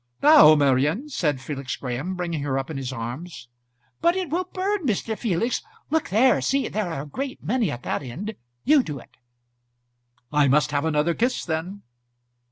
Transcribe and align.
"Now, 0.23 0.55
Marian," 0.55 1.09
said 1.09 1.39
Felix 1.39 1.75
Graham, 1.75 2.15
bringing 2.15 2.41
her 2.41 2.57
up 2.57 2.71
in 2.71 2.77
his 2.77 2.91
arms. 2.91 3.49
"But 4.01 4.15
it 4.15 4.31
will 4.31 4.45
burn, 4.45 4.87
Mr. 4.87 5.15
Felix. 5.15 5.61
Look 5.91 6.09
there; 6.09 6.41
see; 6.41 6.67
there 6.69 6.91
are 6.91 7.03
a 7.03 7.07
great 7.07 7.43
many 7.43 7.69
at 7.69 7.83
that 7.83 8.01
end. 8.01 8.33
You 8.63 8.81
do 8.81 8.97
it." 8.97 9.11
"I 10.33 10.47
must 10.47 10.71
have 10.71 10.85
another 10.85 11.13
kiss 11.13 11.45
then." 11.45 11.83